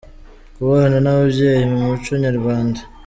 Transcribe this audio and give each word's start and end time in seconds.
Ku 0.55 0.61
bana 0.69 0.97
n’ababyeyi 1.01 1.63
mu 1.71 1.77
muco 1.85 2.11
Nyarwanda. 2.23 2.79